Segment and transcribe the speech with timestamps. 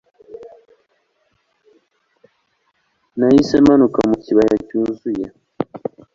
[3.17, 5.25] Nahise manuka mu kibaya cyuzuye